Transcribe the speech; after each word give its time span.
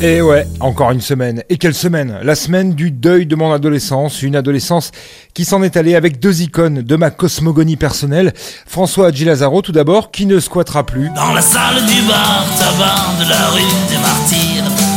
Et 0.00 0.22
ouais, 0.22 0.46
encore 0.60 0.92
une 0.92 1.00
semaine. 1.00 1.42
Et 1.48 1.56
quelle 1.56 1.74
semaine? 1.74 2.20
La 2.22 2.36
semaine 2.36 2.74
du 2.74 2.92
deuil 2.92 3.26
de 3.26 3.34
mon 3.34 3.50
adolescence, 3.50 4.22
une 4.22 4.36
adolescence 4.36 4.92
qui 5.34 5.44
s'en 5.44 5.60
est 5.64 5.76
allée 5.76 5.96
avec 5.96 6.20
deux 6.20 6.42
icônes 6.42 6.82
de 6.82 6.96
ma 6.96 7.10
cosmogonie 7.10 7.76
personnelle. 7.76 8.32
François 8.64 9.10
Gilazaro 9.10 9.60
tout 9.60 9.72
d'abord, 9.72 10.12
qui 10.12 10.26
ne 10.26 10.38
squattera 10.38 10.86
plus. 10.86 11.10
Dans 11.16 11.32
la 11.32 11.40
salle 11.40 11.84
du 11.84 12.02
bar, 12.06 12.46
tabac 12.60 13.24
de 13.24 13.28
la 13.28 13.48
rue 13.48 13.60
des 13.90 13.98
Martyrs. 13.98 14.88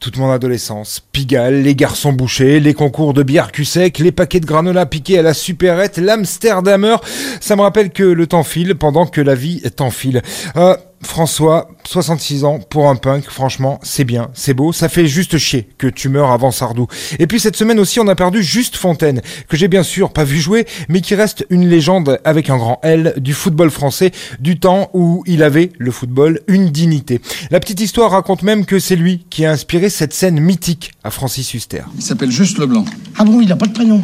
Toute 0.00 0.16
mon 0.16 0.30
adolescence, 0.30 1.02
Pigalle, 1.12 1.62
les 1.62 1.74
garçons 1.74 2.12
bouchés, 2.12 2.60
les 2.60 2.74
concours 2.74 3.14
de 3.14 3.22
bière 3.22 3.52
cul 3.52 3.64
sec, 3.64 3.98
les 3.98 4.12
paquets 4.12 4.40
de 4.40 4.44
granola 4.46 4.84
piqués 4.84 5.18
à 5.18 5.22
la 5.22 5.32
supérette, 5.32 5.96
l'Amsterdamer, 5.96 6.96
ça 7.40 7.56
me 7.56 7.62
rappelle 7.62 7.90
que 7.90 8.02
le 8.02 8.26
temps 8.26 8.42
file 8.42 8.74
pendant 8.74 9.06
que 9.06 9.22
la 9.22 9.34
vie 9.34 9.62
t'enfile. 9.76 10.20
Euh, 10.56 10.76
François, 11.02 11.68
66 11.86 12.44
ans, 12.44 12.58
pour 12.58 12.88
un 12.88 12.96
punk, 12.96 13.24
franchement, 13.24 13.78
c'est 13.82 14.04
bien, 14.04 14.30
c'est 14.34 14.54
beau, 14.54 14.72
ça 14.72 14.88
fait 14.88 15.06
juste 15.06 15.38
chier 15.38 15.68
que 15.78 15.86
tu 15.86 16.08
meurs 16.08 16.30
avant 16.30 16.50
Sardou. 16.50 16.86
Et 17.18 17.26
puis 17.26 17.40
cette 17.40 17.56
semaine 17.56 17.78
aussi, 17.78 18.00
on 18.00 18.08
a 18.08 18.14
perdu 18.14 18.42
Juste 18.42 18.76
Fontaine, 18.76 19.20
que 19.48 19.56
j'ai 19.56 19.68
bien 19.68 19.82
sûr 19.82 20.12
pas 20.12 20.24
vu 20.24 20.38
jouer, 20.38 20.66
mais 20.88 21.00
qui 21.00 21.14
reste 21.14 21.46
une 21.50 21.68
légende 21.68 22.18
avec 22.24 22.50
un 22.50 22.56
grand 22.56 22.80
L 22.82 23.14
du 23.18 23.34
football 23.34 23.70
français, 23.70 24.12
du 24.40 24.58
temps 24.58 24.90
où 24.94 25.22
il 25.26 25.42
avait, 25.42 25.72
le 25.78 25.90
football, 25.90 26.40
une 26.48 26.70
dignité. 26.70 27.20
La 27.50 27.60
petite 27.60 27.80
histoire 27.80 28.10
raconte 28.10 28.42
même 28.42 28.64
que 28.64 28.78
c'est 28.78 28.96
lui 28.96 29.26
qui 29.30 29.44
a 29.44 29.52
inspiré 29.52 29.90
cette 29.90 30.14
scène 30.14 30.40
mythique 30.40 30.92
à 31.04 31.10
Francis 31.10 31.52
Huster. 31.54 31.82
Il 31.96 32.02
s'appelle 32.02 32.30
Juste 32.30 32.58
Leblanc. 32.58 32.84
Ah 33.18 33.24
bon, 33.24 33.40
il 33.40 33.50
a 33.52 33.56
pas 33.56 33.66
de 33.66 33.72
prénom 33.72 34.02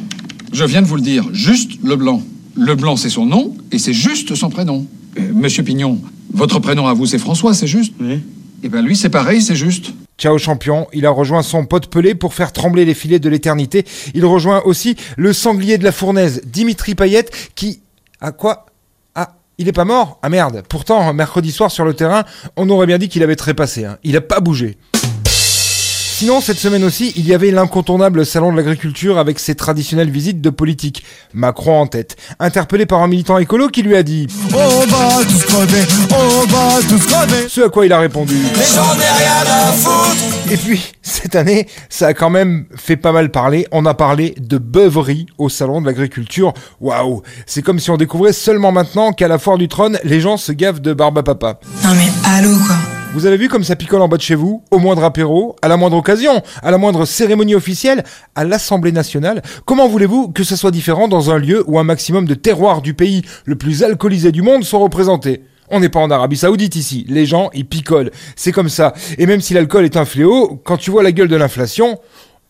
Je 0.52 0.65
viens 0.65 0.83
de 0.83 0.87
vous 0.87 0.97
le 0.97 1.02
dire, 1.02 1.29
Juste 1.33 1.83
Leblanc. 1.83 2.23
Leblanc, 2.57 2.97
c'est 2.97 3.11
son 3.11 3.27
nom 3.27 3.57
et 3.73 3.79
c'est 3.79 3.93
juste 3.93 4.35
son 4.35 4.51
prénom. 4.51 4.87
Euh, 5.19 5.33
Monsieur 5.33 5.63
Pignon, 5.63 5.99
votre 6.33 6.59
prénom 6.61 6.87
à 6.87 6.95
vous, 6.95 7.07
c'est 7.07 7.19
François, 7.19 7.55
c'est 7.55 7.66
juste 7.66 7.95
Oui. 8.01 8.23
Eh 8.63 8.68
ben 8.68 8.82
lui, 8.82 8.95
c'est 8.95 9.09
pareil, 9.09 9.41
c'est 9.41 9.57
juste. 9.57 9.93
Ciao 10.18 10.37
champion, 10.37 10.87
il 10.93 11.07
a 11.07 11.10
rejoint 11.10 11.43
son 11.43 11.65
pote 11.65 11.87
Pelé 11.87 12.15
pour 12.15 12.35
faire 12.35 12.52
trembler 12.52 12.85
les 12.85 12.93
filets 12.93 13.18
de 13.18 13.29
l'éternité. 13.30 13.87
Il 14.13 14.27
rejoint 14.27 14.60
aussi 14.66 14.96
le 15.16 15.32
sanglier 15.32 15.79
de 15.79 15.85
la 15.85 15.93
fournaise, 15.93 16.43
Dimitri 16.45 16.95
Payet, 16.95 17.24
qui... 17.54 17.80
À 18.21 18.32
quoi? 18.32 18.66
Ah, 19.15 19.37
il 19.57 19.66
est 19.66 19.73
pas 19.73 19.87
mort? 19.87 20.19
Ah 20.23 20.29
merde, 20.29 20.63
pourtant, 20.69 21.15
mercredi 21.15 21.52
soir 21.52 21.71
sur 21.71 21.87
le 21.87 21.95
terrain, 21.95 22.24
on 22.57 22.69
aurait 22.69 22.87
bien 22.87 22.99
dit 22.99 23.09
qu'il 23.09 23.23
avait 23.23 23.37
trépassé. 23.37 23.87
Hein. 23.87 23.97
Il 24.04 24.15
a 24.15 24.21
pas 24.21 24.41
bougé. 24.41 24.76
Sinon, 26.21 26.43
cette 26.43 26.59
semaine 26.59 26.85
aussi, 26.85 27.15
il 27.16 27.26
y 27.26 27.32
avait 27.32 27.51
l'incontournable 27.51 28.26
salon 28.26 28.52
de 28.52 28.57
l'agriculture 28.59 29.16
avec 29.16 29.38
ses 29.38 29.54
traditionnelles 29.54 30.10
visites 30.10 30.43
de 30.43 30.51
politique. 30.51 31.02
Macron 31.32 31.80
en 31.80 31.87
tête. 31.87 32.16
Interpellé 32.38 32.85
par 32.85 33.02
un 33.02 33.09
militant 33.09 33.38
écolo 33.38 33.68
qui 33.68 33.82
lui 33.82 33.96
a 33.96 34.02
dit 34.02 34.26
On 34.52 34.85
va 34.85 35.24
tous 35.24 35.43
crever, 35.46 35.80
on 36.10 36.46
va 36.46 36.82
tous 36.87 37.07
crever. 37.07 37.48
Ce 37.48 37.63
à 37.63 37.71
quoi 37.71 37.87
il 37.87 37.93
a 37.95 37.98
répondu 37.98 38.35
Mais 38.54 38.65
j'en 38.66 38.93
ai 38.96 39.18
rien 39.18 39.51
à 39.51 39.73
foutre. 39.73 40.52
Et 40.52 40.59
puis, 40.59 40.93
cette 41.01 41.37
année, 41.37 41.66
ça 41.88 42.09
a 42.09 42.13
quand 42.13 42.29
même 42.29 42.66
fait 42.76 42.98
pas 42.98 43.13
mal 43.13 43.30
parler. 43.30 43.66
On 43.73 43.87
a 43.87 43.95
parlé 43.95 44.35
de 44.38 44.59
beuverie 44.59 45.24
au 45.38 45.48
salon 45.48 45.80
de 45.80 45.87
l'agriculture. 45.87 46.52
Waouh 46.82 47.23
C'est 47.46 47.63
comme 47.63 47.79
si 47.79 47.91
on 47.91 47.96
découvrait 47.96 48.35
seulement 48.35 48.73
maintenant 48.73 49.15
qu'à 49.15 49.26
la 49.26 49.38
foire 49.38 49.57
du 49.57 49.68
trône, 49.68 49.98
les 50.04 50.21
gens 50.21 50.37
se 50.37 50.52
gavent 50.52 50.82
de 50.82 50.93
barbe 50.93 51.16
à 51.16 51.23
papa. 51.23 51.60
Non 51.82 51.95
mais 51.95 52.10
allô 52.26 52.54
quoi 52.66 52.76
Vous 53.13 53.27
avez 53.27 53.37
vu 53.37 53.49
comme 53.49 53.65
ça 53.65 53.75
picole 53.75 54.03
en 54.03 54.09
bas 54.09 54.16
de 54.16 54.23
chez 54.23 54.37
vous 54.37 54.63
Au 54.71 54.79
moindre 54.79 55.03
apéro, 55.03 55.57
à 55.63 55.69
la 55.69 55.77
moindre 55.77 55.97
occasion, 55.97 56.43
à 56.63 56.71
la 56.71 56.79
moindre 56.79 57.05
cérémonie 57.05 57.57
officielle, 57.57 58.05
à 58.37 58.45
l'Assemblée 58.45 58.93
nationale 58.93 59.43
Comment 59.65 59.89
voulez-vous 59.89 60.29
que 60.29 60.45
ça 60.45 60.57
soit 60.57 60.71
différent 60.71 61.09
dans 61.09 61.33
un 61.33 61.38
lieu 61.38 61.65
où 61.66 61.81
un 61.81 61.85
maximum 61.85 62.25
de 62.25 62.35
terroirs 62.35 62.83
du 62.83 62.95
pays 62.95 63.23
le 63.47 63.57
plus 63.57 63.83
alcoolisé 63.83 64.31
du 64.31 64.43
monde 64.43 64.62
sont 64.62 64.78
représentés? 64.78 65.43
On 65.71 65.81
n'est 65.81 65.88
pas 65.88 65.99
en 65.99 66.11
Arabie 66.11 66.37
Saoudite 66.37 66.77
ici. 66.77 67.05
Les 67.09 67.27
gens, 67.27 67.50
ils 67.53 67.66
picolent. 67.66 68.12
C'est 68.37 68.53
comme 68.53 68.69
ça. 68.69 68.93
Et 69.19 69.27
même 69.27 69.41
si 69.41 69.55
l'alcool 69.55 69.84
est 69.84 69.97
un 69.97 70.05
fléau, 70.05 70.61
quand 70.65 70.77
tu 70.77 70.93
vois 70.93 71.03
la 71.03 71.12
gueule 71.12 71.28
de 71.28 71.37
l'inflation, 71.37 71.99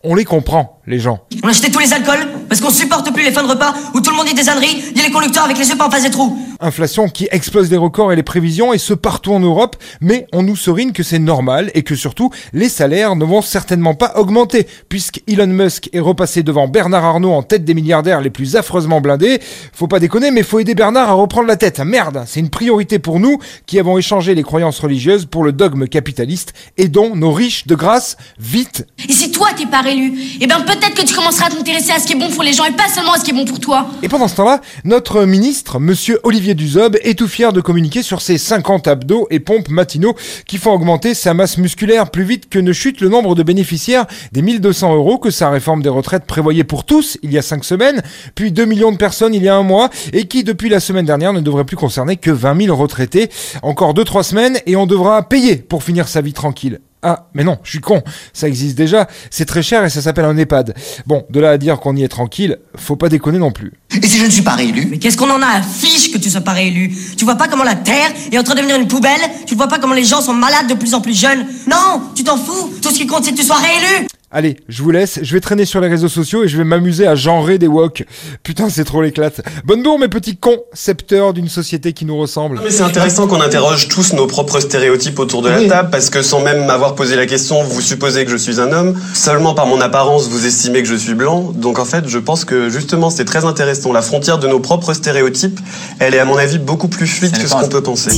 on 0.03 0.13
les 0.13 0.25
comprend, 0.25 0.79
les 0.85 0.99
gens. 0.99 1.25
On 1.43 1.47
a 1.47 1.51
acheté 1.51 1.71
tous 1.71 1.79
les 1.79 1.91
alcools? 1.93 2.27
Parce 2.51 2.59
qu'on 2.59 2.69
supporte 2.69 3.13
plus 3.13 3.23
les 3.23 3.31
fins 3.31 3.43
de 3.43 3.47
repas 3.47 3.73
où 3.93 4.01
tout 4.01 4.11
le 4.11 4.17
monde 4.17 4.25
dit 4.25 4.33
des 4.33 4.49
âneries, 4.49 4.83
il 4.91 4.97
y 4.97 4.99
a 4.99 5.05
les 5.05 5.13
conducteurs 5.13 5.45
avec 5.45 5.57
les 5.57 5.69
yeux 5.69 5.77
pas 5.77 5.87
en 5.87 5.89
face 5.89 6.03
des 6.03 6.09
trous. 6.09 6.37
Inflation 6.59 7.07
qui 7.07 7.29
explose 7.31 7.71
les 7.71 7.77
records 7.77 8.11
et 8.11 8.17
les 8.17 8.23
prévisions, 8.23 8.73
et 8.73 8.77
ce 8.77 8.93
partout 8.93 9.31
en 9.31 9.39
Europe, 9.39 9.77
mais 10.01 10.27
on 10.33 10.43
nous 10.43 10.57
serine 10.57 10.91
que 10.91 11.01
c'est 11.01 11.17
normal 11.17 11.71
et 11.75 11.83
que 11.83 11.95
surtout, 11.95 12.29
les 12.51 12.67
salaires 12.67 13.15
ne 13.15 13.23
vont 13.23 13.41
certainement 13.41 13.95
pas 13.95 14.13
augmenter, 14.17 14.67
puisque 14.89 15.21
Elon 15.27 15.47
Musk 15.47 15.89
est 15.93 16.01
repassé 16.01 16.43
devant 16.43 16.67
Bernard 16.67 17.05
Arnault 17.05 17.31
en 17.31 17.41
tête 17.41 17.63
des 17.63 17.73
milliardaires 17.73 18.19
les 18.19 18.29
plus 18.29 18.57
affreusement 18.57 18.99
blindés. 18.99 19.39
Faut 19.71 19.87
pas 19.87 19.99
déconner, 19.99 20.29
mais 20.29 20.43
faut 20.43 20.59
aider 20.59 20.75
Bernard 20.75 21.09
à 21.09 21.13
reprendre 21.13 21.47
la 21.47 21.55
tête. 21.55 21.79
Merde, 21.79 22.25
c'est 22.27 22.41
une 22.41 22.49
priorité 22.49 22.99
pour 22.99 23.21
nous 23.21 23.39
qui 23.65 23.79
avons 23.79 23.97
échangé 23.97 24.35
les 24.35 24.43
croyances 24.43 24.79
religieuses 24.79 25.25
pour 25.25 25.45
le 25.45 25.53
dogme 25.53 25.87
capitaliste. 25.87 26.53
Aidons 26.77 27.15
nos 27.15 27.31
riches 27.31 27.65
de 27.65 27.75
grâce, 27.75 28.17
vite 28.37 28.85
Et 29.07 29.13
si 29.13 29.31
toi 29.31 29.47
t'es 29.55 29.67
pas 29.67 29.81
réélu, 29.81 30.13
eh 30.41 30.47
ben 30.47 30.59
peut-être 30.61 30.93
que 30.93 31.05
tu 31.05 31.15
commenceras 31.15 31.47
à 31.47 31.49
t'intéresser 31.49 31.91
à 31.91 31.99
ce 31.99 32.05
qui 32.05 32.13
est 32.13 32.17
bon 32.17 32.29
pour 32.29 32.40
les 32.41 32.53
gens 32.53 32.65
et 32.65 32.71
pas 32.71 32.87
seulement 32.87 33.13
ce 33.15 33.23
qui 33.23 33.31
est 33.31 33.33
bon 33.33 33.45
pour 33.45 33.59
toi. 33.59 33.87
Et 34.01 34.09
pendant 34.09 34.27
ce 34.27 34.35
temps-là, 34.35 34.61
notre 34.83 35.23
ministre, 35.25 35.79
monsieur 35.79 36.19
Olivier 36.23 36.55
Dussopt, 36.55 36.97
est 37.03 37.17
tout 37.17 37.27
fier 37.27 37.53
de 37.53 37.61
communiquer 37.61 38.03
sur 38.03 38.21
ses 38.21 38.37
50 38.37 38.87
abdos 38.87 39.27
et 39.29 39.39
pompes 39.39 39.69
matinaux 39.69 40.15
qui 40.45 40.57
font 40.57 40.71
augmenter 40.71 41.13
sa 41.13 41.33
masse 41.33 41.57
musculaire 41.57 42.09
plus 42.09 42.23
vite 42.23 42.49
que 42.49 42.59
ne 42.59 42.73
chute 42.73 43.01
le 43.01 43.09
nombre 43.09 43.35
de 43.35 43.43
bénéficiaires 43.43 44.05
des 44.31 44.41
1200 44.41 44.95
euros 44.95 45.17
que 45.17 45.31
sa 45.31 45.49
réforme 45.49 45.81
des 45.81 45.89
retraites 45.89 46.25
prévoyait 46.25 46.63
pour 46.63 46.85
tous 46.85 47.17
il 47.23 47.31
y 47.31 47.37
a 47.37 47.41
5 47.41 47.63
semaines, 47.63 48.01
puis 48.35 48.51
2 48.51 48.65
millions 48.65 48.91
de 48.91 48.97
personnes 48.97 49.33
il 49.33 49.43
y 49.43 49.49
a 49.49 49.55
un 49.55 49.63
mois, 49.63 49.89
et 50.13 50.25
qui 50.25 50.43
depuis 50.43 50.69
la 50.69 50.79
semaine 50.79 51.05
dernière 51.05 51.33
ne 51.33 51.41
devrait 51.41 51.65
plus 51.65 51.77
concerner 51.77 52.17
que 52.17 52.31
20 52.31 52.65
000 52.65 52.75
retraités. 52.75 53.29
Encore 53.61 53.93
2-3 53.93 54.23
semaines 54.23 54.57
et 54.65 54.75
on 54.75 54.85
devra 54.85 55.23
payer 55.23 55.55
pour 55.55 55.83
finir 55.83 56.07
sa 56.07 56.21
vie 56.21 56.33
tranquille. 56.33 56.79
Ah, 57.03 57.27
mais 57.33 57.43
non, 57.43 57.57
je 57.63 57.71
suis 57.71 57.79
con, 57.79 58.03
ça 58.31 58.47
existe 58.47 58.77
déjà, 58.77 59.07
c'est 59.31 59.45
très 59.45 59.63
cher 59.63 59.83
et 59.83 59.89
ça 59.89 60.01
s'appelle 60.01 60.25
un 60.25 60.37
EHPAD. 60.37 60.75
Bon, 61.07 61.25
de 61.31 61.39
là 61.39 61.49
à 61.51 61.57
dire 61.57 61.79
qu'on 61.79 61.95
y 61.95 62.03
est 62.03 62.07
tranquille, 62.07 62.59
faut 62.75 62.95
pas 62.95 63.09
déconner 63.09 63.39
non 63.39 63.51
plus. 63.51 63.73
Et 64.01 64.07
si 64.07 64.19
je 64.19 64.25
ne 64.25 64.29
suis 64.29 64.43
pas 64.43 64.55
réélu 64.55 64.87
Mais 64.89 64.99
qu'est-ce 64.99 65.17
qu'on 65.17 65.29
en 65.29 65.41
a 65.41 65.47
à 65.47 65.61
fiche 65.61 66.11
que 66.11 66.17
tu 66.19 66.29
sois 66.29 66.41
pas 66.41 66.51
réélu? 66.51 66.95
Tu 67.17 67.25
vois 67.25 67.35
pas 67.35 67.47
comment 67.47 67.63
la 67.63 67.75
Terre 67.75 68.11
est 68.31 68.37
en 68.37 68.43
train 68.43 68.53
de 68.53 68.59
devenir 68.59 68.77
une 68.77 68.87
poubelle? 68.87 69.19
Tu 69.47 69.55
vois 69.55 69.67
pas 69.67 69.79
comment 69.79 69.95
les 69.95 70.05
gens 70.05 70.21
sont 70.21 70.33
malades 70.33 70.67
de 70.67 70.75
plus 70.75 70.93
en 70.93 71.01
plus 71.01 71.19
jeunes? 71.19 71.45
Non, 71.67 72.03
tu 72.15 72.23
t'en 72.23 72.37
fous. 72.37 72.71
Tout 72.81 72.89
ce 72.91 72.97
qui 72.97 73.07
compte 73.07 73.25
c'est 73.25 73.31
que 73.31 73.37
tu 73.37 73.43
sois 73.43 73.57
réélu 73.57 74.07
Allez, 74.33 74.55
je 74.69 74.81
vous 74.81 74.91
laisse, 74.91 75.19
je 75.23 75.33
vais 75.33 75.41
traîner 75.41 75.65
sur 75.65 75.81
les 75.81 75.89
réseaux 75.89 76.07
sociaux 76.07 76.45
et 76.45 76.47
je 76.47 76.55
vais 76.55 76.63
m'amuser 76.63 77.05
à 77.05 77.15
genrer 77.15 77.57
des 77.57 77.67
wok. 77.67 78.05
Putain, 78.43 78.69
c'est 78.69 78.85
trop 78.85 79.01
l'éclate. 79.01 79.41
Bonne 79.65 79.83
bourre 79.83 79.99
mes 79.99 80.07
petits 80.07 80.37
concepteurs 80.37 81.33
d'une 81.33 81.49
société 81.49 81.91
qui 81.91 82.05
nous 82.05 82.17
ressemble. 82.17 82.61
Mais 82.63 82.71
c'est 82.71 82.83
intéressant 82.83 83.27
qu'on 83.27 83.41
interroge 83.41 83.89
tous 83.89 84.13
nos 84.13 84.27
propres 84.27 84.61
stéréotypes 84.61 85.19
autour 85.19 85.41
de 85.41 85.49
la 85.49 85.67
table, 85.67 85.89
parce 85.91 86.09
que 86.09 86.21
sans 86.21 86.39
même 86.39 86.65
m'avoir 86.65 86.95
posé 86.95 87.17
la 87.17 87.25
question, 87.25 87.61
vous 87.61 87.81
supposez 87.81 88.23
que 88.23 88.31
je 88.31 88.37
suis 88.37 88.61
un 88.61 88.71
homme. 88.71 88.97
Seulement 89.13 89.53
par 89.53 89.65
mon 89.65 89.81
apparence, 89.81 90.29
vous 90.29 90.45
estimez 90.45 90.81
que 90.81 90.87
je 90.87 90.95
suis 90.95 91.13
blanc. 91.13 91.51
Donc 91.53 91.77
en 91.77 91.85
fait, 91.85 92.07
je 92.07 92.17
pense 92.17 92.45
que 92.45 92.69
justement, 92.69 93.09
c'est 93.09 93.25
très 93.25 93.43
intéressant. 93.43 93.91
La 93.91 94.01
frontière 94.01 94.39
de 94.39 94.47
nos 94.47 94.61
propres 94.61 94.93
stéréotypes, 94.93 95.59
elle 95.99 96.15
est 96.15 96.19
à 96.19 96.25
mon 96.25 96.37
avis 96.37 96.57
beaucoup 96.57 96.87
plus 96.87 97.05
fluide 97.05 97.37
que 97.37 97.49
ce 97.49 97.53
qu'on 97.53 97.67
peut 97.67 97.83
penser. 97.83 98.11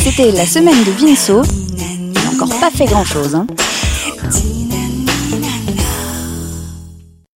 C'était 0.00 0.32
la 0.32 0.44
semaine 0.44 0.84
de 0.84 0.90
Vinceau. 0.90 1.40
Il 1.78 2.12
n'a 2.12 2.20
encore 2.34 2.60
pas 2.60 2.70
fait 2.70 2.84
grand 2.84 3.06
chose. 3.06 3.38
Hein. 4.28 4.75